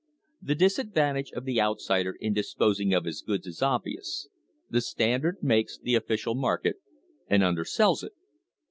The 0.41 0.55
disadvantage 0.55 1.29
of 1.33 1.45
the 1.45 1.61
outsider 1.61 2.15
in 2.19 2.33
disposing 2.33 2.91
of 2.91 3.05
his 3.05 3.21
goods 3.21 3.45
is 3.45 3.61
obvious. 3.61 4.27
The 4.67 4.81
Standard 4.81 5.43
makes 5.43 5.77
the 5.77 5.93
official 5.93 6.33
market, 6.33 6.77
and 7.29 7.43
undersells 7.43 8.03
it. 8.05 8.13